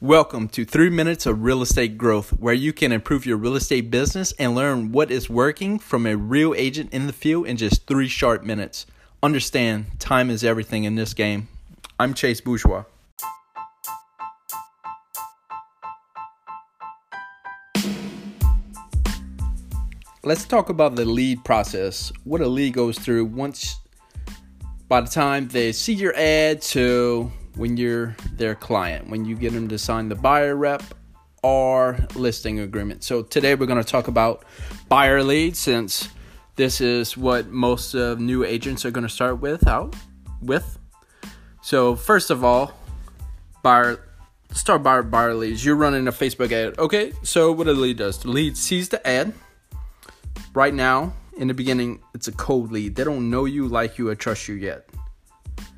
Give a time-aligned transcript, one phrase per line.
[0.00, 3.90] Welcome to 3 Minutes of Real Estate Growth, where you can improve your real estate
[3.90, 7.84] business and learn what is working from a real agent in the field in just
[7.88, 8.86] 3 short minutes.
[9.24, 11.48] Understand, time is everything in this game.
[11.98, 12.84] I'm Chase Bourgeois.
[20.22, 22.12] Let's talk about the lead process.
[22.22, 23.80] What a lead goes through once
[24.88, 29.52] by the time they see your ad to when you're their client, when you get
[29.52, 30.82] them to sign the buyer rep
[31.42, 33.04] or listing agreement.
[33.04, 34.44] So today we're going to talk about
[34.88, 36.08] buyer leads since
[36.56, 39.94] this is what most uh, new agents are going to start with out
[40.42, 40.78] with.
[41.62, 42.72] So first of all,
[43.62, 44.00] buyer
[44.52, 45.64] start buyer buyer leads.
[45.64, 46.78] You're running a Facebook ad.
[46.78, 49.32] Okay, so what a lead does, the lead sees the ad.
[50.54, 52.96] Right now, in the beginning, it's a cold lead.
[52.96, 54.88] They don't know you, like you, or trust you yet.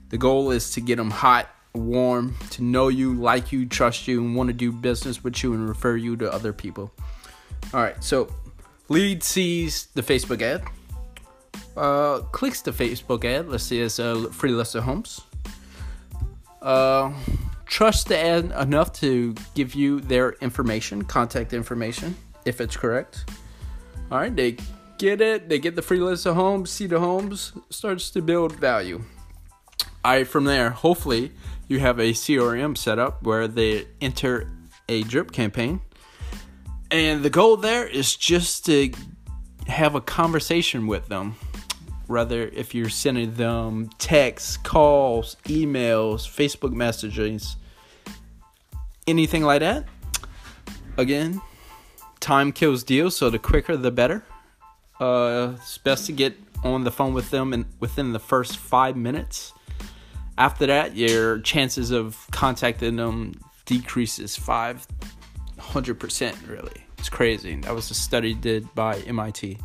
[0.08, 4.20] The goal is to get them hot warm, to know you, like you, trust you,
[4.20, 6.92] and want to do business with you and refer you to other people.
[7.72, 8.32] All right, so
[8.88, 10.62] lead sees the Facebook ad,
[11.76, 13.48] uh, clicks the Facebook ad.
[13.48, 15.20] Let's see, it's a free list of homes.
[16.60, 17.12] Uh,
[17.66, 23.30] trust the ad enough to give you their information, contact information, if it's correct.
[24.10, 24.56] All right, they
[24.98, 28.56] get it, they get the free list of homes, see the homes, starts to build
[28.56, 29.02] value.
[30.04, 31.32] All right, from there, hopefully
[31.70, 34.50] you have a CRM set up where they enter
[34.88, 35.80] a drip campaign.
[36.90, 38.90] And the goal there is just to
[39.68, 41.36] have a conversation with them.
[42.08, 47.54] Rather, if you're sending them texts, calls, emails, Facebook messages,
[49.06, 49.84] anything like that.
[50.96, 51.40] Again,
[52.18, 54.24] time kills deals, so the quicker the better.
[54.98, 58.96] Uh, it's best to get on the phone with them in, within the first five
[58.96, 59.52] minutes
[60.40, 63.34] after that, your chances of contacting them
[63.66, 66.86] decreases 500%, really.
[66.98, 67.56] It's crazy.
[67.56, 69.58] That was a study did by MIT.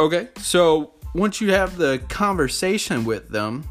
[0.00, 3.62] Okay, so once you have the conversation with them,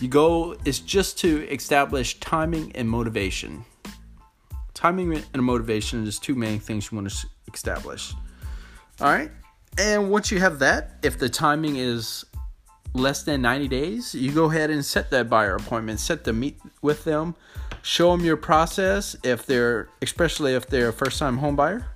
[0.00, 3.66] your goal is just to establish timing and motivation.
[4.72, 8.14] Timing and motivation is two main things you want to establish.
[9.02, 9.30] All right,
[9.76, 12.24] and once you have that, if the timing is
[12.98, 16.58] less than 90 days, you go ahead and set that buyer appointment, set the meet
[16.82, 17.34] with them,
[17.82, 21.86] show them your process if they're especially if they're a first time home buyer.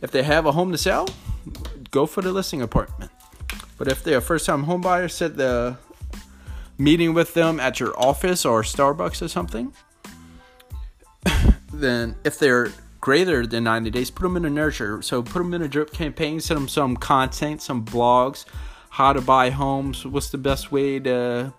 [0.00, 1.08] If they have a home to sell,
[1.90, 3.10] go for the listing appointment.
[3.76, 5.76] But if they're a first time home buyer, set the
[6.78, 9.72] meeting with them at your office or Starbucks or something.
[11.72, 15.02] then if they're greater than 90 days, put them in a nurture.
[15.02, 18.44] So put them in a drip campaign, send them some content, some blogs,
[18.98, 21.54] how to buy homes, what's the best way to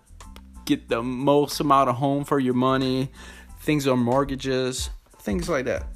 [0.66, 3.10] get the most amount of home for your money,
[3.62, 4.90] things on mortgages,
[5.20, 5.86] things like that.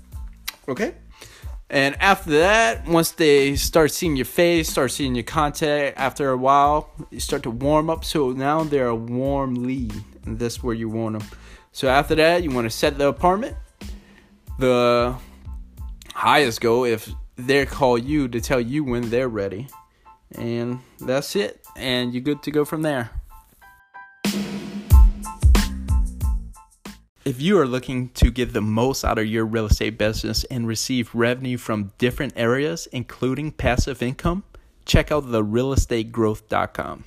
[0.66, 0.94] Okay?
[1.68, 6.36] And after that, once they start seeing your face, start seeing your content, after a
[6.38, 8.06] while, you start to warm up.
[8.06, 9.92] So now they're a warm lead,
[10.24, 11.28] and that's where you want them.
[11.72, 13.54] So after that, you want to set the apartment.
[14.58, 15.14] The
[16.14, 19.68] highest goal if they call you to tell you when they're ready.
[20.36, 21.64] And that's it.
[21.76, 23.10] And you're good to go from there.
[27.24, 30.66] If you are looking to get the most out of your real estate business and
[30.66, 34.44] receive revenue from different areas, including passive income,
[34.84, 37.04] check out therealestategrowth.com.